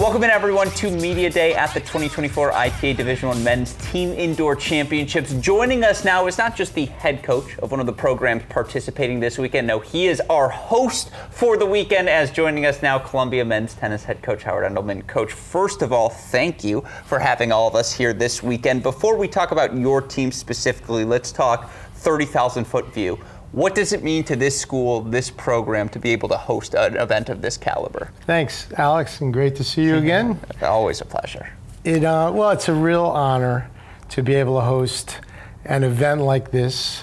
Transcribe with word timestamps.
Welcome 0.00 0.24
in 0.24 0.30
everyone 0.30 0.70
to 0.70 0.90
Media 0.90 1.28
Day 1.28 1.52
at 1.52 1.74
the 1.74 1.80
2024 1.80 2.52
ITA 2.52 2.94
Division 2.94 3.28
One 3.28 3.44
Men's 3.44 3.74
Team 3.92 4.14
Indoor 4.14 4.56
Championships. 4.56 5.34
Joining 5.34 5.84
us 5.84 6.06
now 6.06 6.26
is 6.26 6.38
not 6.38 6.56
just 6.56 6.72
the 6.74 6.86
head 6.86 7.22
coach 7.22 7.58
of 7.58 7.70
one 7.70 7.80
of 7.80 7.86
the 7.86 7.92
programs 7.92 8.42
participating 8.48 9.20
this 9.20 9.36
weekend. 9.36 9.66
No, 9.66 9.78
he 9.78 10.06
is 10.06 10.22
our 10.30 10.48
host 10.48 11.10
for 11.30 11.58
the 11.58 11.66
weekend. 11.66 12.08
As 12.08 12.30
joining 12.30 12.64
us 12.64 12.80
now, 12.80 12.98
Columbia 12.98 13.44
men's 13.44 13.74
tennis 13.74 14.02
head 14.02 14.22
coach 14.22 14.42
Howard 14.42 14.72
Endelman. 14.72 15.06
Coach, 15.06 15.32
first 15.32 15.82
of 15.82 15.92
all, 15.92 16.08
thank 16.08 16.64
you 16.64 16.80
for 17.04 17.18
having 17.18 17.52
all 17.52 17.68
of 17.68 17.74
us 17.74 17.92
here 17.92 18.14
this 18.14 18.42
weekend. 18.42 18.82
Before 18.82 19.18
we 19.18 19.28
talk 19.28 19.50
about 19.50 19.76
your 19.76 20.00
team 20.00 20.32
specifically, 20.32 21.04
let's 21.04 21.30
talk 21.30 21.70
30,000 21.96 22.64
foot 22.64 22.86
view. 22.94 23.18
What 23.52 23.74
does 23.74 23.92
it 23.92 24.04
mean 24.04 24.22
to 24.24 24.36
this 24.36 24.58
school, 24.58 25.00
this 25.00 25.28
program, 25.28 25.88
to 25.88 25.98
be 25.98 26.10
able 26.10 26.28
to 26.28 26.36
host 26.36 26.74
an 26.74 26.96
event 26.96 27.28
of 27.30 27.42
this 27.42 27.56
caliber? 27.56 28.12
Thanks, 28.20 28.72
Alex, 28.74 29.20
and 29.20 29.32
great 29.32 29.56
to 29.56 29.64
see 29.64 29.82
you 29.82 29.96
again. 29.98 30.38
Always 30.62 31.00
a 31.00 31.04
pleasure. 31.04 31.50
It 31.82 32.04
uh, 32.04 32.30
well, 32.32 32.50
it's 32.50 32.68
a 32.68 32.74
real 32.74 33.06
honor 33.06 33.68
to 34.10 34.22
be 34.22 34.34
able 34.34 34.56
to 34.60 34.64
host 34.64 35.18
an 35.64 35.82
event 35.82 36.20
like 36.20 36.52
this, 36.52 37.02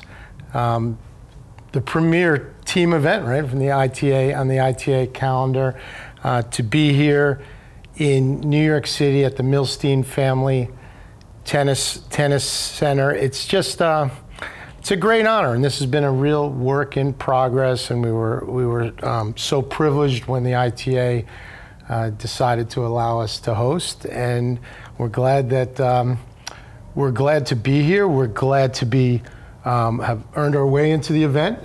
um, 0.53 0.97
the 1.73 1.81
premier 1.81 2.55
team 2.63 2.93
event, 2.93 3.25
right, 3.25 3.47
from 3.47 3.59
the 3.59 3.71
ITA 3.71 4.33
on 4.33 4.47
the 4.47 4.59
ITA 4.59 5.07
calendar. 5.07 5.79
Uh, 6.23 6.41
to 6.43 6.63
be 6.63 6.93
here 6.93 7.41
in 7.97 8.39
New 8.39 8.63
York 8.63 8.87
City 8.87 9.25
at 9.25 9.35
the 9.35 9.43
Milstein 9.43 10.05
Family 10.05 10.69
Tennis 11.43 12.05
Tennis 12.09 12.45
Center, 12.45 13.11
it's 13.11 13.45
just. 13.45 13.81
Uh, 13.81 14.09
it's 14.80 14.92
a 14.92 14.95
great 14.95 15.25
honor, 15.25 15.53
and 15.53 15.64
this 15.64 15.80
has 15.80 15.88
been 15.88 16.03
a 16.03 16.11
real 16.11 16.50
work 16.50 16.97
in 16.97 17.14
progress. 17.14 17.92
And 17.92 18.03
we 18.03 18.11
were 18.11 18.44
we 18.45 18.66
were 18.66 18.94
um, 19.06 19.36
so 19.38 19.61
privileged 19.61 20.25
when 20.25 20.44
the 20.44 20.56
ITA 20.56 21.25
uh, 21.89 22.09
decided 22.11 22.70
to 22.72 22.86
allow 22.86 23.20
us 23.20 23.39
to 23.42 23.53
host, 23.53 24.05
and 24.05 24.59
we're 24.98 25.09
glad 25.09 25.50
that 25.50 25.80
um, 25.80 26.20
we're 26.95 27.11
glad 27.11 27.45
to 27.48 27.55
be 27.55 27.83
here. 27.83 28.08
We're 28.08 28.28
glad 28.28 28.73
to 28.75 28.86
be 28.86 29.22
um, 29.66 30.00
have 30.00 30.23
earned 30.36 30.55
our 30.55 30.67
way 30.67 30.92
into 30.92 31.14
the 31.14 31.23
event, 31.23 31.59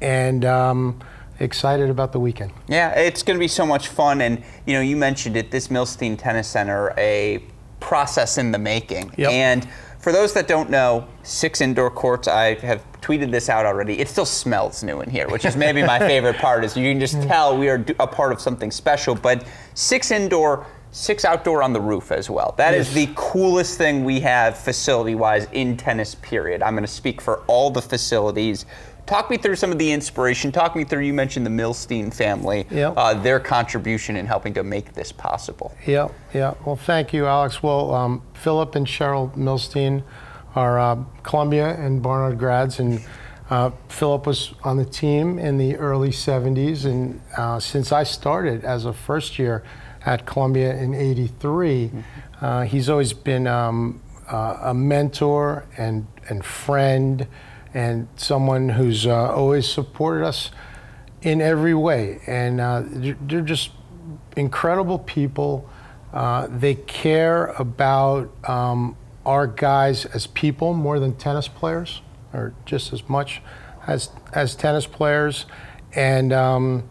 and 0.00 0.44
um, 0.44 1.00
excited 1.40 1.88
about 1.90 2.12
the 2.12 2.20
weekend. 2.20 2.52
Yeah, 2.68 2.90
it's 2.90 3.22
going 3.22 3.36
to 3.36 3.40
be 3.40 3.48
so 3.48 3.66
much 3.66 3.88
fun. 3.88 4.20
And, 4.20 4.42
you 4.66 4.74
know, 4.74 4.80
you 4.80 4.96
mentioned 4.96 5.36
it, 5.36 5.50
this 5.50 5.68
Milstein 5.68 6.18
Tennis 6.18 6.46
Center, 6.46 6.94
a 6.96 7.42
process 7.80 8.38
in 8.38 8.52
the 8.52 8.58
making. 8.58 9.12
Yep. 9.16 9.30
And 9.32 9.68
for 10.00 10.12
those 10.12 10.32
that 10.32 10.48
don't 10.48 10.70
know, 10.70 11.06
six 11.22 11.60
indoor 11.60 11.90
courts, 11.90 12.26
I 12.26 12.54
have 12.60 12.82
tweeted 13.02 13.30
this 13.30 13.48
out 13.48 13.66
already. 13.66 13.98
It 13.98 14.08
still 14.08 14.24
smells 14.24 14.82
new 14.82 15.00
in 15.02 15.10
here, 15.10 15.28
which 15.28 15.44
is 15.44 15.56
maybe 15.56 15.82
my 15.82 15.98
favorite 16.12 16.36
part 16.36 16.64
is 16.64 16.76
you 16.76 16.90
can 16.90 17.00
just 17.00 17.16
mm. 17.16 17.26
tell 17.28 17.56
we 17.56 17.68
are 17.68 17.84
a 17.98 18.06
part 18.06 18.32
of 18.32 18.40
something 18.40 18.70
special. 18.70 19.14
But 19.14 19.46
six 19.74 20.10
indoor, 20.10 20.66
six 20.90 21.24
outdoor 21.26 21.62
on 21.62 21.74
the 21.74 21.80
roof 21.80 22.12
as 22.12 22.30
well. 22.30 22.54
That 22.56 22.74
is 22.74 22.94
Yes. 22.94 23.06
the 23.06 23.12
coolest 23.14 23.76
thing 23.76 24.04
we 24.04 24.20
have 24.20 24.56
facility-wise 24.56 25.48
in 25.52 25.76
tennis, 25.76 26.14
period. 26.16 26.62
I'm 26.62 26.72
going 26.72 26.84
to 26.84 26.88
speak 26.88 27.20
for 27.20 27.40
all 27.46 27.70
the 27.70 27.82
facilities. 27.82 28.64
Talk 29.10 29.28
me 29.28 29.38
through 29.38 29.56
some 29.56 29.72
of 29.72 29.78
the 29.80 29.90
inspiration. 29.90 30.52
Talk 30.52 30.76
me 30.76 30.84
through, 30.84 31.00
you 31.02 31.12
mentioned 31.12 31.44
the 31.44 31.50
Milstein 31.50 32.14
family, 32.14 32.64
Yep. 32.70 32.94
uh, 32.96 33.14
their 33.14 33.40
contribution 33.40 34.14
in 34.14 34.24
helping 34.24 34.54
to 34.54 34.62
make 34.62 34.94
this 34.94 35.10
possible. 35.10 35.74
Yeah, 35.84 36.10
yeah. 36.32 36.54
Well, 36.64 36.76
thank 36.76 37.12
you, 37.12 37.26
Alex. 37.26 37.60
Well, 37.60 37.92
um, 37.92 38.22
Philip 38.34 38.76
and 38.76 38.86
Cheryl 38.86 39.36
Milstein 39.36 40.04
are 40.54 40.78
uh, 40.78 40.98
Columbia 41.24 41.74
and 41.74 42.00
Barnard 42.00 42.38
grads, 42.38 42.78
and 42.78 43.00
uh, 43.50 43.72
Philip 43.88 44.28
was 44.28 44.54
on 44.62 44.76
the 44.76 44.84
team 44.84 45.40
in 45.40 45.58
the 45.58 45.74
early 45.74 46.10
70s, 46.10 46.84
and 46.84 47.20
uh, 47.36 47.58
since 47.58 47.90
I 47.90 48.04
started 48.04 48.64
as 48.64 48.84
a 48.84 48.92
first 48.92 49.40
year 49.40 49.64
at 50.06 50.24
Columbia 50.24 50.76
in 50.76 50.94
'83, 50.94 51.90
uh, 52.40 52.62
he's 52.62 52.88
always 52.88 53.12
been 53.12 53.48
um, 53.48 54.00
uh, 54.30 54.58
a 54.70 54.72
mentor 54.72 55.66
and 55.76 56.06
and 56.28 56.44
friend, 56.44 57.26
and 57.74 58.08
someone 58.16 58.70
who's 58.70 59.06
uh, 59.06 59.32
always 59.32 59.68
supported 59.68 60.24
us 60.24 60.50
in 61.22 61.40
every 61.40 61.74
way. 61.74 62.20
And 62.26 62.60
uh, 62.60 62.82
they're, 62.86 63.16
they're 63.20 63.40
just 63.42 63.70
incredible 64.36 64.98
people. 64.98 65.68
Uh, 66.12 66.48
they 66.50 66.74
care 66.74 67.46
about 67.46 68.30
um, 68.48 68.96
our 69.24 69.46
guys 69.46 70.06
as 70.06 70.26
people 70.26 70.74
more 70.74 70.98
than 70.98 71.14
tennis 71.14 71.46
players, 71.46 72.02
or 72.32 72.54
just 72.64 72.92
as 72.92 73.08
much 73.08 73.40
as 73.86 74.10
as 74.32 74.56
tennis 74.56 74.86
players. 74.86 75.46
And 75.94 76.32
um, 76.32 76.88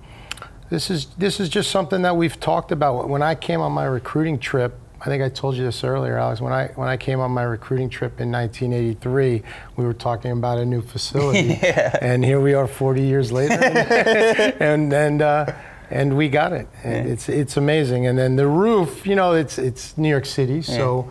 this 0.69 0.89
is 0.89 1.07
this 1.17 1.39
is 1.39 1.49
just 1.49 1.71
something 1.71 2.01
that 2.03 2.15
we've 2.15 2.39
talked 2.39 2.71
about. 2.71 3.09
When 3.09 3.21
I 3.21 3.35
came 3.35 3.59
on 3.59 3.71
my 3.71 3.85
recruiting 3.85 4.39
trip, 4.39 4.79
I 5.01 5.05
think 5.05 5.23
I 5.23 5.29
told 5.29 5.55
you 5.55 5.63
this 5.63 5.83
earlier, 5.83 6.17
Alex. 6.17 6.41
When 6.41 6.51
I 6.51 6.67
when 6.75 6.89
I 6.89 6.97
came 6.97 7.19
on 7.19 7.31
my 7.31 7.43
recruiting 7.43 7.89
trip 7.89 8.19
in 8.19 8.31
1983, 8.31 9.43
we 9.77 9.83
were 9.85 9.93
talking 9.93 10.31
about 10.31 10.57
a 10.57 10.65
new 10.65 10.81
facility, 10.81 11.57
and 12.01 12.23
here 12.23 12.41
we 12.41 12.53
are 12.53 12.67
40 12.67 13.01
years 13.01 13.31
later, 13.31 13.53
and 14.59 14.91
and 14.91 15.21
uh, 15.21 15.53
and 15.89 16.17
we 16.17 16.27
got 16.27 16.51
it. 16.51 16.67
And 16.83 17.07
it's 17.07 17.29
it's 17.29 17.55
amazing. 17.55 18.07
And 18.07 18.17
then 18.17 18.35
the 18.35 18.47
roof, 18.47 19.07
you 19.07 19.15
know, 19.15 19.33
it's 19.33 19.57
it's 19.57 19.97
New 19.97 20.09
York 20.09 20.25
City, 20.25 20.61
so 20.61 21.09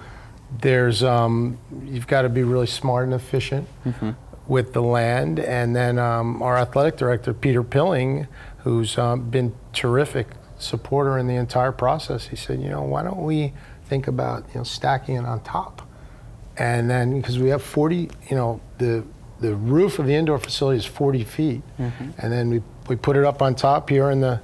there's 0.60 1.03
um, 1.03 1.59
you've 1.84 2.06
got 2.06 2.22
to 2.22 2.28
be 2.28 2.43
really 2.43 2.66
smart 2.66 3.05
and 3.05 3.15
efficient 3.15 3.69
with 4.47 4.72
the 4.72 4.82
land. 4.82 5.38
And 5.38 5.76
then 5.76 5.99
um, 5.99 6.43
our 6.43 6.56
athletic 6.56 6.97
director, 6.97 7.32
Peter 7.34 7.62
Pilling, 7.62 8.26
who's 8.59 8.99
um, 8.99 9.31
been 9.31 9.55
terrific 9.72 10.26
supporter 10.59 11.19
in 11.19 11.26
the 11.26 11.37
entire 11.37 11.72
process, 11.72 12.28
he 12.28 12.37
said, 12.37 12.60
you 12.60 12.69
know, 12.69 12.82
why 12.82 13.03
don't 13.03 13.22
we 13.22 13.53
think 13.88 14.06
about 14.06 14.44
you 14.49 14.59
know 14.59 14.65
stacking 14.65 15.16
it 15.16 15.25
on 15.25 15.41
top? 15.41 15.82
And 16.56 16.91
then 16.91 17.21
because 17.21 17.38
we 17.38 17.49
have 17.50 17.62
40, 17.62 18.10
you 18.28 18.37
know, 18.37 18.60
the 18.78 19.04
the 19.41 19.54
roof 19.54 19.99
of 19.99 20.06
the 20.06 20.15
indoor 20.15 20.38
facility 20.38 20.78
is 20.78 20.84
40 20.84 21.25
feet, 21.25 21.62
mm-hmm. 21.78 22.10
and 22.19 22.32
then 22.32 22.50
we 22.50 22.62
we 22.88 22.97
put 22.97 23.16
it 23.16 23.25
up 23.25 23.43
on 23.43 23.54
top 23.54 23.91
here 23.91 24.10
in 24.10 24.21
the 24.21 24.41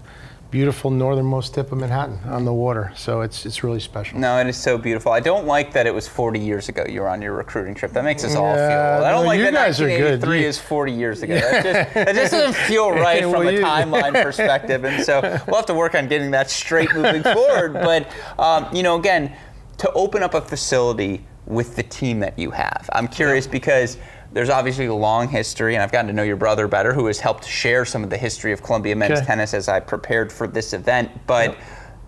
beautiful 0.54 0.88
northernmost 0.88 1.52
tip 1.52 1.72
of 1.72 1.78
Manhattan 1.78 2.16
on 2.26 2.44
the 2.44 2.52
water. 2.52 2.92
So 2.94 3.22
it's 3.22 3.44
it's 3.44 3.64
really 3.64 3.80
special. 3.80 4.20
No, 4.20 4.38
it 4.38 4.46
is 4.46 4.56
so 4.56 4.78
beautiful. 4.78 5.10
I 5.10 5.18
don't 5.18 5.46
like 5.46 5.72
that 5.72 5.84
it 5.84 5.92
was 5.92 6.06
40 6.06 6.38
years 6.38 6.68
ago 6.68 6.84
you 6.88 7.00
were 7.00 7.08
on 7.08 7.20
your 7.20 7.32
recruiting 7.32 7.74
trip. 7.74 7.90
That 7.90 8.04
makes 8.04 8.22
us 8.22 8.36
all 8.36 8.54
Yeah, 8.54 8.98
feel. 8.98 9.04
I 9.04 9.10
don't 9.10 9.22
no, 9.24 9.26
like 9.26 9.38
you 9.38 9.44
that 9.46 9.52
guys 9.52 9.80
are 9.80 9.88
good. 9.88 10.22
1983 10.22 10.44
is 10.44 10.58
40 10.60 10.92
years 10.92 11.22
ago. 11.22 11.34
That 11.40 11.64
just, 11.64 11.94
that 11.94 12.14
just 12.14 12.30
doesn't 12.30 12.54
feel 12.68 12.88
right 13.08 13.22
Well, 13.22 13.32
from 13.40 13.48
a 13.48 13.58
timeline 13.58 14.22
perspective. 14.28 14.84
And 14.84 15.04
so 15.04 15.20
we'll 15.48 15.56
have 15.56 15.66
to 15.66 15.74
work 15.74 15.96
on 15.96 16.06
getting 16.06 16.30
that 16.30 16.48
straight 16.48 16.94
moving 16.94 17.24
forward. 17.24 17.72
But, 17.72 18.08
um, 18.38 18.68
you 18.72 18.84
know, 18.84 18.96
again, 18.96 19.34
to 19.78 19.90
open 19.94 20.22
up 20.22 20.34
a 20.34 20.40
facility 20.40 21.24
with 21.46 21.74
the 21.74 21.82
team 21.82 22.20
that 22.20 22.38
you 22.38 22.52
have, 22.52 22.88
I'm 22.92 23.08
curious 23.08 23.48
because 23.48 23.98
there's 24.34 24.50
obviously 24.50 24.86
a 24.86 24.94
long 24.94 25.28
history, 25.28 25.74
and 25.74 25.82
I've 25.82 25.92
gotten 25.92 26.08
to 26.08 26.12
know 26.12 26.24
your 26.24 26.36
brother 26.36 26.66
better, 26.66 26.92
who 26.92 27.06
has 27.06 27.20
helped 27.20 27.46
share 27.46 27.84
some 27.84 28.02
of 28.02 28.10
the 28.10 28.18
history 28.18 28.52
of 28.52 28.64
Columbia 28.64 28.96
men's 28.96 29.18
Okay. 29.18 29.26
tennis 29.26 29.54
as 29.54 29.68
I 29.68 29.78
prepared 29.78 30.32
for 30.32 30.48
this 30.48 30.72
event. 30.72 31.08
But 31.28 31.56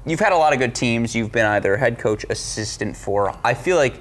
you've 0.04 0.18
had 0.18 0.32
a 0.32 0.36
lot 0.36 0.52
of 0.52 0.58
good 0.58 0.74
teams. 0.74 1.14
You've 1.14 1.30
been 1.30 1.46
either 1.46 1.76
head 1.76 2.00
coach, 2.00 2.26
assistant 2.28 2.96
for. 2.96 3.32
I 3.44 3.54
feel 3.54 3.76
like 3.76 4.00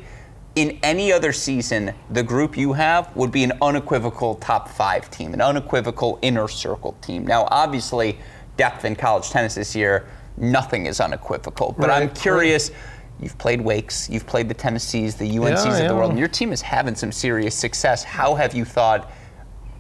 in 0.56 0.80
any 0.82 1.14
other 1.14 1.32
season, 1.32 1.94
the 2.10 2.24
group 2.24 2.58
you 2.58 2.74
have 2.74 3.16
would 3.16 3.32
be 3.32 3.44
an 3.44 3.54
unequivocal 3.62 4.36
top 4.36 4.70
five 4.70 5.12
team, 5.12 5.36
an 5.36 5.42
unequivocal 5.42 6.18
inner 6.24 6.48
circle 6.48 6.94
team. 7.02 7.28
Now, 7.28 7.48
obviously, 7.52 8.18
depth 8.58 8.86
in 8.86 8.96
college 8.96 9.30
tennis 9.30 9.54
this 9.54 9.76
year, 9.76 10.08
nothing 10.36 10.88
is 10.88 11.00
unequivocal. 11.00 11.76
But 11.78 11.92
I'm 11.92 12.08
Right, 12.08 12.16
curious. 12.16 12.72
You've 13.20 13.38
played 13.38 13.62
Wakes, 13.62 14.10
you've 14.10 14.26
played 14.28 14.50
the 14.50 14.54
Tennessees, 14.54 15.16
the 15.16 15.30
UNCs 15.38 15.66
Yeah, 15.66 15.72
of 15.72 15.78
the 15.78 15.84
yeah. 15.86 15.94
world, 15.94 16.12
and 16.12 16.20
your 16.20 16.28
team 16.28 16.52
is 16.52 16.62
having 16.62 16.96
some 16.96 17.12
serious 17.12 17.56
success. 17.56 18.04
How 18.04 18.36
have 18.36 18.54
you 18.54 18.66
thought, 18.66 19.10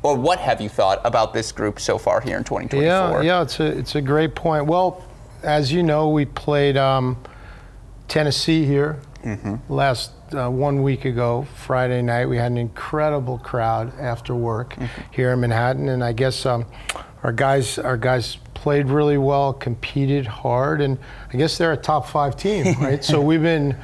or 0.04 0.16
what 0.16 0.40
have 0.40 0.62
you 0.62 0.70
thought 0.70 1.02
about 1.04 1.34
this 1.34 1.52
group 1.52 1.80
so 1.80 1.98
far 1.98 2.22
here 2.22 2.38
in 2.38 2.44
2024? 2.44 2.84
Yeah, 2.86 3.22
yeah, 3.22 3.42
it's 3.42 3.60
a 3.60 3.66
it's 3.66 3.96
a 3.96 4.02
great 4.02 4.36
point. 4.36 4.66
Well, 4.68 5.04
as 5.44 5.72
you 5.72 5.84
know, 5.84 6.10
we 6.10 6.26
played 6.26 6.78
um, 6.78 7.18
Tennessee 8.08 8.66
here 8.66 9.00
last 9.70 10.12
uh, 10.34 10.50
one 10.50 10.82
week 10.84 11.06
ago, 11.06 11.46
Friday 11.56 12.02
night. 12.02 12.28
We 12.28 12.38
had 12.38 12.52
an 12.52 12.58
incredible 12.58 13.38
crowd 13.40 13.92
after 14.00 14.34
work 14.36 14.76
here 15.12 15.32
in 15.34 15.40
Manhattan, 15.42 15.90
and 15.90 16.04
I 16.04 16.14
guess 16.14 16.46
um, 16.46 16.66
our 17.24 17.34
guys 17.34 17.78
our 17.80 17.98
guys 17.98 18.38
played 18.56 18.88
really 18.88 19.20
well, 19.20 19.54
competed 19.54 20.26
hard, 20.26 20.82
and 20.82 20.98
I 21.32 21.38
guess 21.38 21.60
they're 21.60 21.74
a 21.74 21.78
top 21.78 22.08
five 22.08 22.36
team, 22.36 22.74
right? 22.82 23.04
so 23.04 23.22
we've 23.22 23.44
been 23.44 23.78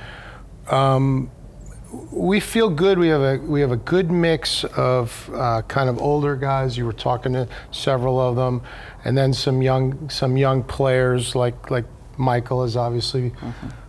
we 2.12 2.40
feel 2.40 2.70
good. 2.70 2.98
We 2.98 3.10
have 3.10 3.22
a 3.22 3.38
we 3.38 3.62
have 3.62 3.72
a 3.72 3.78
good 3.78 4.12
mix 4.12 4.64
of 4.64 5.30
uh, 5.34 5.62
kind 5.64 5.90
of 5.90 6.02
older 6.02 6.36
guys. 6.36 6.78
You 6.78 6.86
were 6.86 6.94
talking 6.94 7.34
to 7.34 7.48
several 7.72 8.20
of 8.20 8.36
them, 8.36 8.62
and 9.06 9.18
then 9.18 9.34
some 9.34 9.62
young 9.62 10.10
some 10.10 10.38
young 10.38 10.64
players 10.64 11.36
like 11.36 11.70
like 11.70 11.86
Michael 12.18 12.64
is 12.64 12.78
obviously 12.78 13.34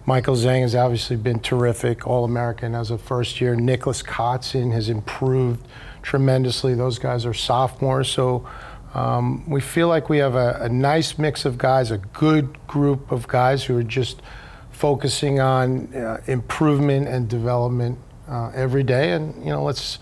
Michael 0.06 0.34
Zheng 0.34 0.62
has 0.62 0.74
obviously 0.74 1.16
been 1.16 1.40
terrific, 1.40 2.06
All 2.06 2.24
American 2.24 2.74
as 2.74 2.90
a 2.90 2.98
first 2.98 3.40
year. 3.40 3.54
Nicholas 3.54 4.02
Kotzin 4.02 4.72
has 4.72 4.88
improved 4.88 5.66
tremendously. 6.02 6.74
Those 6.74 6.98
guys 6.98 7.26
are 7.26 7.34
sophomores, 7.34 8.08
so. 8.08 8.48
Um, 8.94 9.48
we 9.48 9.60
feel 9.60 9.88
like 9.88 10.08
we 10.08 10.18
have 10.18 10.34
a, 10.34 10.58
a 10.62 10.68
nice 10.68 11.18
mix 11.18 11.44
of 11.44 11.56
guys, 11.56 11.90
a 11.90 11.98
good 11.98 12.66
group 12.66 13.10
of 13.10 13.26
guys 13.26 13.64
who 13.64 13.76
are 13.78 13.82
just 13.82 14.20
focusing 14.70 15.40
on 15.40 15.94
uh, 15.94 16.20
improvement 16.26 17.08
and 17.08 17.28
development 17.28 17.98
uh, 18.28 18.50
every 18.54 18.82
day. 18.82 19.12
And 19.12 19.34
you 19.44 19.50
know, 19.50 19.62
let's, 19.62 19.98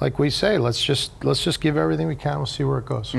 like 0.00 0.18
we 0.18 0.30
say, 0.30 0.56
let's 0.58 0.82
just 0.82 1.12
let's 1.24 1.44
just 1.44 1.60
give 1.60 1.76
everything 1.76 2.06
we 2.06 2.16
can. 2.16 2.36
We'll 2.36 2.46
see 2.46 2.64
where 2.64 2.78
it 2.78 2.86
goes. 2.86 3.14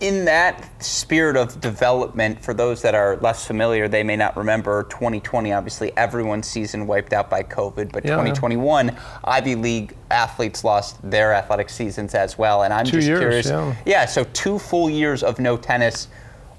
In 0.00 0.24
that 0.24 0.82
spirit 0.82 1.36
of 1.36 1.60
development, 1.60 2.42
for 2.42 2.54
those 2.54 2.80
that 2.80 2.94
are 2.94 3.16
less 3.18 3.46
familiar, 3.46 3.86
they 3.86 4.02
may 4.02 4.16
not 4.16 4.34
remember 4.34 4.84
2020. 4.84 5.52
Obviously, 5.52 5.94
everyone's 5.94 6.46
season 6.48 6.86
wiped 6.86 7.12
out 7.12 7.28
by 7.28 7.42
COVID, 7.42 7.92
but 7.92 8.02
Yeah, 8.04 8.12
yeah. 8.12 8.32
2021, 8.32 8.96
Ivy 9.24 9.54
League 9.56 9.94
athletes 10.10 10.64
lost 10.64 10.96
their 11.08 11.34
athletic 11.34 11.68
seasons 11.68 12.14
as 12.14 12.38
well. 12.38 12.62
And 12.62 12.72
I'm 12.72 12.86
Two 12.86 12.92
just 12.96 13.08
years, 13.08 13.46
curious. 13.46 13.76
yeah. 13.84 14.06
so 14.06 14.24
two 14.32 14.58
full 14.58 14.88
years 14.88 15.22
of 15.22 15.38
no 15.38 15.58
tennis. 15.58 16.08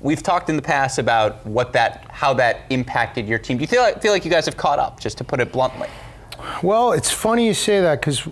We've 0.02 0.22
talked 0.22 0.50
in 0.50 0.56
the 0.56 0.62
past 0.62 1.00
about 1.00 1.44
what 1.46 1.74
that, 1.74 2.06
how 2.12 2.36
that 2.36 2.62
impacted 2.70 3.28
your 3.28 3.40
team. 3.40 3.58
Do 3.58 3.62
you 3.62 3.68
feel 3.68 3.82
like, 3.82 4.02
feel 4.04 4.12
like 4.12 4.24
you 4.24 4.32
guys 4.32 4.46
have 4.46 4.58
caught 4.58 4.78
up, 4.78 5.00
just 5.00 5.18
to 5.18 5.24
put 5.24 5.40
it 5.40 5.52
bluntly? 5.52 5.90
Well, 6.62 6.92
it's 6.92 7.10
funny 7.12 7.48
you 7.48 7.54
say 7.56 7.82
that 7.82 8.02
because 8.02 8.28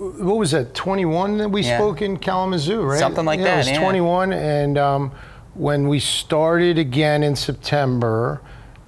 what 0.00 0.38
was 0.38 0.50
that? 0.52 0.74
21 0.74 1.38
that 1.38 1.48
we 1.50 1.62
Yeah. 1.62 1.76
spoke 1.78 2.00
in 2.02 2.16
Kalamazoo, 2.16 2.82
right? 2.82 2.98
Something 2.98 3.24
like 3.26 3.38
yeah, 3.38 3.44
that, 3.44 3.54
It 3.54 3.58
was 3.58 3.68
yeah. 3.68 3.80
21, 3.80 4.32
and 4.32 4.78
um, 4.78 5.12
when 5.54 5.88
we 5.88 6.00
started 6.00 6.78
again 6.78 7.22
in 7.22 7.36
September, 7.36 8.40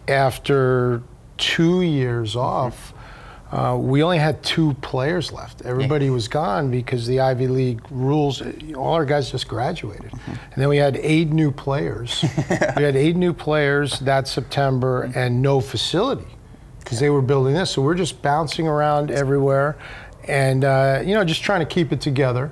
after 0.08 1.02
two 1.36 1.82
years 1.82 2.36
off. 2.36 2.94
Uh, 3.50 3.76
we 3.78 4.02
only 4.02 4.16
had 4.16 4.42
two 4.42 4.72
players 4.80 5.30
left. 5.30 5.60
Everybody 5.62 6.08
was 6.08 6.26
gone 6.26 6.70
because 6.70 7.06
the 7.06 7.20
Ivy 7.20 7.48
League 7.48 7.82
rules. 7.90 8.40
All 8.74 8.94
our 8.94 9.04
guys 9.04 9.30
just 9.30 9.46
graduated, 9.46 10.10
and 10.26 10.56
then 10.56 10.70
we 10.70 10.78
had 10.78 10.96
eight 10.96 11.30
new 11.32 11.50
players. 11.50 12.24
we 12.76 12.82
had 12.82 12.96
eight 12.96 13.14
new 13.14 13.34
players 13.34 13.98
that 14.00 14.26
September, 14.26 15.12
and 15.14 15.42
no 15.42 15.60
facility 15.60 16.24
because 16.78 16.98
they 16.98 17.10
were 17.10 17.20
building 17.20 17.52
this. 17.52 17.72
So 17.72 17.82
we're 17.82 17.94
just 17.94 18.22
bouncing 18.22 18.66
around 18.66 19.10
everywhere, 19.10 19.76
and 20.28 20.64
uh, 20.64 21.02
you 21.04 21.14
know, 21.14 21.24
just 21.24 21.42
trying 21.42 21.60
to 21.60 21.66
keep 21.66 21.92
it 21.92 22.00
together. 22.00 22.50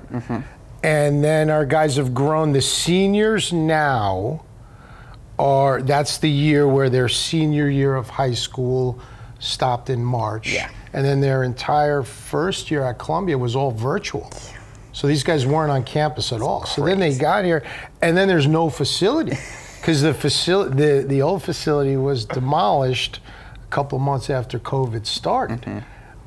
And 0.83 1.23
then 1.23 1.49
our 1.49 1.65
guys 1.65 1.97
have 1.97 2.13
grown. 2.13 2.53
The 2.53 2.61
seniors 2.61 3.53
now 3.53 4.43
are 5.37 5.81
that's 5.81 6.17
the 6.17 6.29
year 6.29 6.67
where 6.67 6.89
their 6.89 7.09
senior 7.09 7.69
year 7.69 7.95
of 7.95 8.09
high 8.09 8.33
school 8.33 8.99
stopped 9.39 9.89
in 9.89 10.03
March. 10.03 10.53
Yeah. 10.53 10.69
And 10.93 11.05
then 11.05 11.21
their 11.21 11.43
entire 11.43 12.03
first 12.03 12.69
year 12.71 12.83
at 12.83 12.99
Columbia 12.99 13.37
was 13.37 13.55
all 13.55 13.71
virtual. 13.71 14.29
So 14.93 15.07
these 15.07 15.23
guys 15.23 15.45
weren't 15.45 15.71
on 15.71 15.83
campus 15.83 16.33
at 16.33 16.41
all. 16.41 16.65
So 16.65 16.85
then 16.85 16.99
they 16.99 17.15
got 17.15 17.45
here, 17.45 17.63
and 18.01 18.15
then 18.15 18.27
there's 18.27 18.47
no 18.47 18.69
facility 18.69 19.37
because 19.79 20.01
the 20.01 20.13
facility, 20.13 20.75
the, 20.75 21.05
the 21.07 21.21
old 21.21 21.43
facility 21.43 21.95
was 21.95 22.25
demolished 22.25 23.19
a 23.55 23.67
couple 23.67 23.97
of 23.97 24.03
months 24.03 24.29
after 24.29 24.59
COVID 24.59 25.05
started. 25.05 25.65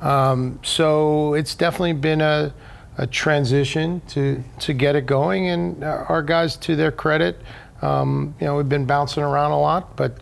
Um, 0.01 0.59
so 0.63 1.33
it's 1.33 1.55
definitely 1.55 1.93
been 1.93 2.21
a, 2.21 2.53
a 2.97 3.07
transition 3.07 4.01
to 4.09 4.43
to 4.59 4.73
get 4.73 4.95
it 4.95 5.05
going, 5.05 5.49
and 5.49 5.83
our 5.83 6.21
guys, 6.21 6.57
to 6.57 6.75
their 6.75 6.91
credit, 6.91 7.39
um, 7.81 8.35
you 8.39 8.47
know, 8.47 8.55
we've 8.55 8.69
been 8.69 8.85
bouncing 8.85 9.23
around 9.23 9.51
a 9.51 9.59
lot, 9.59 9.95
but 9.95 10.19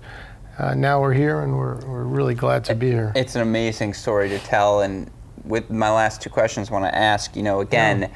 uh, 0.60 0.74
now 0.74 1.02
we're 1.02 1.14
here, 1.14 1.42
and 1.42 1.58
we're, 1.58 1.84
we're 1.86 2.04
really 2.04 2.36
glad 2.36 2.64
to 2.66 2.76
be 2.76 2.92
here. 2.92 3.12
It's 3.16 3.36
an 3.36 3.42
amazing 3.42 3.94
story 3.94 4.30
to 4.30 4.40
tell. 4.40 4.82
And 4.82 5.10
with 5.46 5.70
my 5.70 5.90
last 5.90 6.22
two 6.22 6.30
questions, 6.30 6.70
I 6.70 6.74
want 6.74 6.86
to 6.86 6.96
ask, 6.96 7.36
you 7.36 7.44
know, 7.44 7.62
again, 7.62 8.12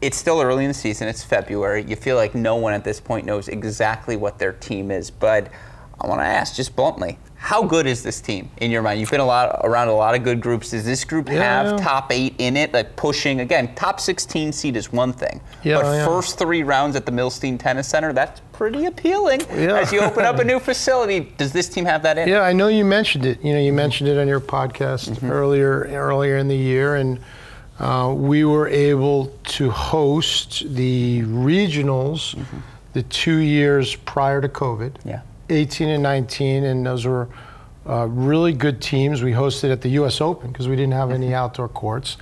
it's 0.00 0.16
still 0.16 0.40
early 0.40 0.64
in 0.64 0.68
the 0.68 0.74
season. 0.74 1.08
It's 1.08 1.22
February. 1.22 1.84
You 1.86 1.96
feel 1.96 2.16
like 2.16 2.34
no 2.34 2.56
one 2.56 2.72
at 2.72 2.84
this 2.84 3.00
point 3.00 3.26
knows 3.26 3.48
exactly 3.48 4.16
what 4.16 4.38
their 4.38 4.52
team 4.52 4.90
is. 4.90 5.10
But 5.10 5.48
I 6.00 6.06
want 6.06 6.20
to 6.20 6.26
ask 6.26 6.54
just 6.54 6.76
bluntly, 6.76 7.18
how 7.36 7.62
good 7.62 7.86
is 7.86 8.02
this 8.02 8.20
team 8.20 8.50
in 8.58 8.70
your 8.70 8.82
mind? 8.82 8.98
You've 9.00 9.10
been 9.10 9.20
a 9.20 9.24
lot 9.26 9.60
around 9.64 9.88
a 9.88 9.94
lot 9.94 10.14
of 10.14 10.22
good 10.24 10.40
groups. 10.40 10.70
Does 10.70 10.84
this 10.84 11.04
group 11.04 11.28
Yeah. 11.28 11.34
have 11.70 11.80
top 11.80 12.10
eight 12.12 12.34
in 12.38 12.56
it? 12.56 12.72
Like 12.74 12.96
pushing 12.96 13.40
again, 13.40 13.74
top 13.74 14.00
16 14.00 14.52
seed 14.52 14.76
is 14.76 14.92
one 14.92 15.12
thing, 15.12 15.40
Yeah, 15.62 15.76
but 15.80 15.84
yeah. 15.84 16.04
first 16.06 16.38
three 16.38 16.62
rounds 16.62 16.96
at 16.96 17.06
the 17.06 17.12
Milstein 17.12 17.58
Tennis 17.58 17.88
Center, 17.88 18.12
that's 18.12 18.40
pretty 18.52 18.86
appealing. 18.86 19.42
Yeah. 19.54 19.76
As 19.78 19.92
you 19.92 20.00
open 20.00 20.24
up 20.24 20.38
a 20.38 20.44
new 20.44 20.58
facility, 20.58 21.32
does 21.38 21.52
this 21.52 21.68
team 21.68 21.84
have 21.84 22.02
that 22.02 22.18
in? 22.18 22.28
Yeah, 22.28 22.40
I 22.40 22.52
know 22.52 22.68
you 22.68 22.84
mentioned 22.84 23.24
it. 23.26 23.42
You 23.44 23.52
know, 23.54 23.60
you 23.60 23.72
mentioned 23.72 24.08
it 24.08 24.18
on 24.18 24.26
your 24.28 24.40
podcast 24.40 25.22
earlier 25.30 25.88
earlier 25.92 26.36
in 26.38 26.48
the 26.48 26.56
year, 26.56 26.96
and 26.96 27.18
uh, 27.78 28.12
we 28.16 28.44
were 28.44 28.68
able 28.68 29.26
to 29.44 29.70
host 29.70 30.64
the 30.74 31.22
regionals 31.22 32.38
the 32.94 33.02
two 33.04 33.36
years 33.38 33.94
prior 33.94 34.40
to 34.40 34.48
COVID. 34.48 34.92
Yeah. 35.04 35.20
18 35.48 35.88
and 35.88 36.02
19, 36.02 36.64
and 36.64 36.86
those 36.86 37.04
were 37.04 37.28
uh, 37.88 38.06
really 38.06 38.52
good 38.52 38.80
teams. 38.80 39.22
We 39.22 39.32
hosted 39.32 39.70
at 39.70 39.80
the 39.80 39.90
U.S. 39.90 40.20
Open 40.20 40.50
because 40.50 40.68
we 40.68 40.76
didn't 40.76 40.94
have 40.94 41.10
any 41.10 41.34
outdoor 41.34 41.68
courts, 41.68 42.16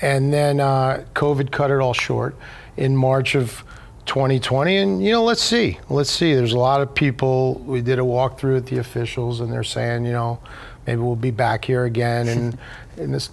and 0.00 0.32
then 0.32 0.60
uh, 0.60 1.04
COVID 1.14 1.50
cut 1.50 1.70
it 1.70 1.78
all 1.78 1.94
short 1.94 2.36
in 2.76 2.96
March 2.96 3.34
of 3.34 3.64
2020. 4.06 4.76
And 4.76 5.04
you 5.04 5.12
know, 5.12 5.24
let's 5.24 5.42
see, 5.42 5.78
let's 5.88 6.10
see. 6.10 6.34
There's 6.34 6.52
a 6.52 6.58
lot 6.58 6.80
of 6.80 6.94
people. 6.94 7.54
We 7.66 7.80
did 7.80 7.98
a 7.98 8.02
walkthrough 8.02 8.54
with 8.54 8.66
the 8.66 8.78
officials, 8.78 9.40
and 9.40 9.52
they're 9.52 9.64
saying, 9.64 10.04
you 10.04 10.12
know, 10.12 10.40
maybe 10.86 11.00
we'll 11.00 11.16
be 11.16 11.30
back 11.30 11.64
here 11.64 11.84
again, 11.84 12.28
and 12.28 12.58
and 12.96 13.14
this. 13.14 13.30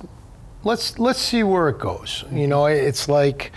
Let's 0.63 0.99
let's 0.99 1.21
see 1.21 1.43
where 1.43 1.69
it 1.69 1.79
goes. 1.79 2.25
You 2.31 2.47
know, 2.47 2.65
it's 2.65 3.07
like 3.07 3.51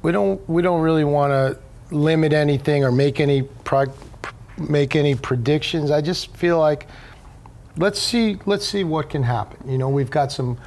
we 0.00 0.10
don't 0.10 0.46
we 0.48 0.62
don't 0.62 0.80
really 0.80 1.04
want 1.04 1.30
to 1.30 1.58
limit 1.94 2.32
anything 2.32 2.84
or 2.84 2.90
make 2.90 3.20
any 3.20 3.42
pro- 3.42 3.92
make 4.58 4.94
any 4.96 5.14
predictions. 5.14 5.90
I 5.90 6.00
just 6.00 6.34
feel 6.36 6.58
like 6.58 6.86
let's 7.76 8.00
see 8.00 8.38
let's 8.46 8.66
see 8.66 8.84
what 8.84 9.10
can 9.10 9.22
happen. 9.22 9.68
You 9.70 9.78
know, 9.78 9.88
we've 9.88 10.10
got 10.10 10.30
some 10.32 10.58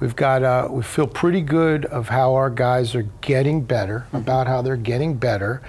we've 0.00 0.16
got 0.16 0.42
uh, 0.42 0.68
we 0.70 0.82
feel 0.82 1.06
pretty 1.06 1.40
good 1.40 1.84
of 1.86 2.08
how 2.08 2.34
our 2.34 2.50
guys 2.50 2.94
are 2.94 3.06
getting 3.20 3.62
better, 3.62 4.06
about 4.12 4.46
how 4.46 4.62
they're 4.62 4.76
getting 4.76 5.14
better, 5.14 5.62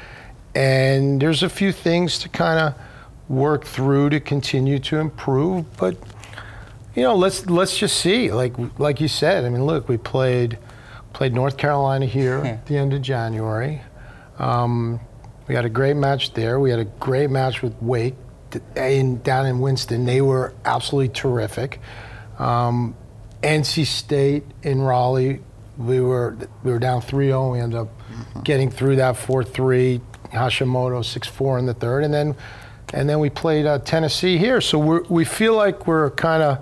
and 0.56 1.22
there's 1.22 1.44
a 1.44 1.50
few 1.50 1.72
things 1.72 2.20
to 2.20 2.30
kind 2.30 2.60
of 2.60 2.74
work 3.30 3.64
through 3.64 4.10
to 4.10 4.20
continue 4.20 4.78
to 4.80 4.98
improve, 4.98 5.66
but 5.78 5.96
you 6.96 7.04
know, 7.04 7.16
let's 7.16 7.46
let's 7.46 7.78
just 7.78 7.98
see. 7.98 8.32
Like 8.32 8.54
like 8.78 9.00
you 9.00 9.08
said, 9.08 9.46
I 9.46 9.50
mean, 9.50 9.64
look, 9.66 9.88
we 9.88 9.96
played 9.98 10.58
played 11.14 11.34
North 11.34 11.56
Carolina 11.58 12.06
here 12.06 12.42
Yeah. 12.44 12.52
at 12.52 12.66
the 12.66 12.78
end 12.78 12.94
of 12.94 13.02
January. 13.02 13.82
Um, 14.40 15.00
we 15.48 15.56
had 15.56 15.66
a 15.66 15.70
great 15.70 15.96
match 15.96 16.34
there. 16.34 16.60
We 16.60 16.70
had 16.70 16.80
a 16.80 16.86
great 16.86 17.30
match 17.30 17.62
with 17.62 17.76
Wake 17.82 18.16
in, 18.76 19.22
down 19.22 19.46
in 19.46 19.60
Winston. 19.60 20.06
They 20.06 20.22
were 20.22 20.54
absolutely 20.66 21.10
terrific. 21.10 21.80
Um, 22.40 22.96
NC 23.42 23.86
State 23.86 24.44
in 24.64 24.82
Raleigh, 24.82 25.42
we 25.78 26.00
were 26.00 26.38
we 26.64 26.72
were 26.72 26.80
down 26.80 27.02
3-0. 27.02 27.54
We 27.54 27.60
ended 27.60 27.80
up 27.80 27.90
getting 28.44 28.70
through 28.70 28.98
that 28.98 29.16
4-3. 29.16 30.02
Hashimoto 30.32 31.02
6-4 31.02 31.60
in 31.60 31.66
the 31.66 31.74
third, 31.74 32.04
and 32.04 32.14
then 32.14 32.36
and 32.94 33.10
then 33.10 33.20
we 33.20 33.30
played 33.30 33.66
uh, 33.66 33.80
Tennessee 33.80 34.38
here. 34.38 34.62
So 34.62 34.80
we 34.80 35.00
we 35.10 35.26
feel 35.26 35.56
like 35.56 35.88
we're 35.88 36.10
kind 36.12 36.42
of 36.42 36.60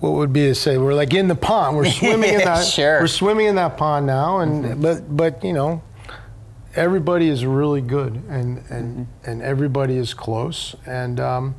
what 0.00 0.12
would 0.12 0.32
be 0.32 0.46
to 0.46 0.54
say 0.54 0.78
we're 0.78 0.94
like 0.94 1.14
in 1.14 1.28
the 1.28 1.34
pond. 1.34 1.76
We're 1.76 1.84
swimming 1.90 2.34
in 2.34 2.38
that. 2.38 2.64
Sure. 2.64 3.00
We're 3.00 3.06
swimming 3.06 3.46
in 3.46 3.56
that 3.56 3.76
pond 3.76 4.06
now, 4.06 4.40
and 4.40 4.82
but 4.82 5.14
but 5.14 5.44
you 5.44 5.52
know, 5.52 5.82
everybody 6.74 7.28
is 7.28 7.44
really 7.44 7.80
good, 7.80 8.22
and 8.28 8.64
and 8.70 9.06
and 9.24 9.42
everybody 9.42 9.96
is 9.96 10.14
close, 10.14 10.74
and 10.86 11.20
um, 11.20 11.54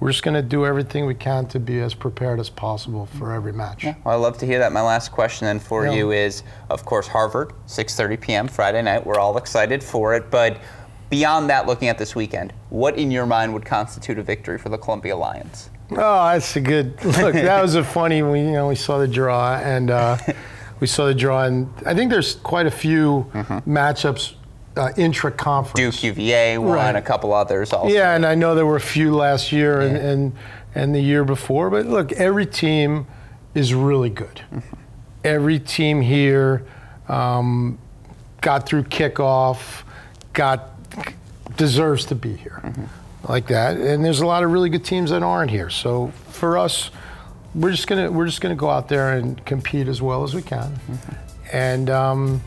we're 0.00 0.10
just 0.10 0.22
going 0.24 0.34
to 0.34 0.42
do 0.42 0.66
everything 0.66 1.06
we 1.06 1.14
can 1.14 1.46
to 1.46 1.60
be 1.60 1.80
as 1.80 1.94
prepared 1.94 2.40
as 2.40 2.50
possible 2.50 3.06
for 3.06 3.32
every 3.32 3.52
match. 3.52 3.84
Well, 3.84 3.96
I 4.06 4.14
love 4.14 4.36
to 4.38 4.46
hear 4.46 4.58
that. 4.58 4.72
My 4.72 4.82
last 4.82 5.12
question 5.12 5.46
then 5.46 5.60
for 5.60 5.86
Yeah. 5.86 5.92
you 5.92 6.10
is, 6.12 6.42
of 6.70 6.84
course, 6.84 7.06
Harvard, 7.06 7.52
6:30 7.66 8.20
p.m. 8.20 8.48
Friday 8.48 8.82
night. 8.82 9.06
We're 9.06 9.18
all 9.20 9.36
excited 9.38 9.82
for 9.82 10.14
it, 10.14 10.30
but 10.30 10.58
beyond 11.10 11.50
that, 11.50 11.66
looking 11.66 11.88
at 11.88 11.98
this 11.98 12.14
weekend, 12.14 12.52
what 12.70 12.96
in 12.98 13.10
your 13.10 13.26
mind 13.26 13.52
would 13.54 13.64
constitute 13.64 14.18
a 14.18 14.22
victory 14.22 14.58
for 14.58 14.68
the 14.70 14.78
Columbia 14.78 15.16
Lions? 15.16 15.70
Oh, 15.92 15.96
that's 16.32 16.56
a 16.56 16.60
good 16.60 17.04
look. 17.04 17.34
That 17.34 17.60
was 17.62 17.74
a 17.74 17.84
funny. 17.84 18.22
We 18.22 18.40
you 18.40 18.52
know 18.52 18.68
we 18.68 18.76
saw 18.76 18.98
the 18.98 19.08
draw 19.08 19.56
and 19.56 19.90
uh, 19.90 20.16
we 20.80 20.86
saw 20.86 21.06
the 21.06 21.14
draw, 21.14 21.44
and 21.44 21.68
I 21.86 21.94
think 21.94 22.10
there's 22.10 22.36
quite 22.36 22.66
a 22.66 22.70
few 22.70 23.26
matchups 23.66 24.34
uh, 24.76 24.90
intra 24.96 25.30
conference. 25.30 26.00
Duke 26.00 26.02
UVA 26.16 26.58
won, 26.58 26.74
Right. 26.76 26.96
a 26.96 27.02
couple 27.02 27.32
others 27.32 27.72
also. 27.72 27.92
Yeah, 27.92 28.14
and 28.14 28.24
I 28.24 28.34
know 28.34 28.54
there 28.54 28.66
were 28.66 28.76
a 28.76 28.80
few 28.80 29.14
last 29.14 29.52
year 29.52 29.80
and, 29.80 29.96
and 29.96 30.32
and 30.74 30.94
the 30.94 31.00
year 31.00 31.24
before, 31.24 31.68
but 31.68 31.84
look, 31.86 32.12
every 32.12 32.46
team 32.46 33.06
is 33.54 33.74
really 33.74 34.08
good. 34.08 34.40
Every 35.22 35.58
team 35.58 36.00
here 36.00 36.64
um, 37.08 37.78
got 38.40 38.66
through 38.66 38.84
kickoff, 38.84 39.82
got 40.32 40.70
deserves 41.58 42.06
to 42.06 42.14
be 42.14 42.34
here, 42.34 42.62
like 43.28 43.46
that. 43.48 43.76
And 43.76 44.02
there's 44.02 44.20
a 44.20 44.26
lot 44.26 44.42
of 44.42 44.50
really 44.50 44.70
good 44.70 44.84
teams 44.84 45.10
that 45.10 45.22
aren't 45.22 45.50
here. 45.50 45.68
So 45.68 46.08
for 46.30 46.56
us, 46.56 46.90
we're 47.54 47.70
just 47.72 47.86
gonna 47.86 48.10
we're 48.10 48.24
just 48.26 48.40
gonna 48.40 48.54
go 48.54 48.70
out 48.70 48.88
there 48.88 49.12
and 49.18 49.44
compete 49.44 49.88
as 49.88 50.00
well 50.00 50.24
as 50.24 50.34
we 50.34 50.40
can, 50.42 50.80
and. 51.52 51.90
Um, 51.90 52.42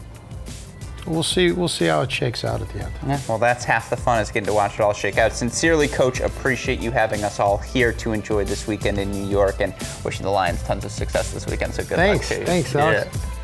We'll 1.06 1.24
see. 1.24 1.52
We'll 1.52 1.68
see 1.68 1.86
how 1.86 2.02
it 2.02 2.12
shakes 2.12 2.44
out 2.44 2.62
at 2.62 2.70
the 2.70 2.84
end. 2.84 2.94
Yeah, 3.06 3.20
well, 3.28 3.38
that's 3.38 3.64
half 3.64 3.90
the 3.90 3.98
fun 3.98 4.22
is 4.22 4.30
getting 4.32 4.48
to 4.48 4.54
watch 4.54 4.76
it 4.76 4.82
all 4.82 4.94
shake 4.94 5.18
out. 5.18 5.34
Sincerely, 5.34 5.88
Coach, 5.88 6.20
appreciate 6.20 6.80
you 6.80 6.92
having 6.92 7.24
us 7.24 7.40
all 7.40 7.58
here 7.58 7.94
to 7.94 8.14
enjoy 8.14 8.44
this 8.46 8.68
weekend 8.68 8.98
in 8.98 9.12
New 9.12 9.26
York 9.26 9.62
and 9.62 9.74
wishing 10.04 10.24
the 10.24 10.32
Lions 10.32 10.64
tons 10.64 10.84
of 10.84 10.92
success 10.92 11.32
this 11.32 11.46
weekend. 11.46 11.74
So 11.74 11.84
good 11.84 11.98
Thanks. 11.98 12.30
luck 12.30 12.38
to 12.38 12.40
you. 12.42 12.46
Thanks, 12.48 12.76
Alex. 12.76 13.08
Yeah. 13.14 13.35